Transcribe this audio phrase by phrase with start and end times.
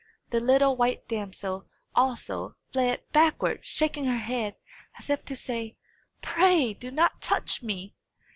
[0.31, 4.55] The little white damsel, also, fled backward, shaking her head,
[4.97, 5.75] as if to say,
[6.23, 7.93] "Pray, do not touch me!"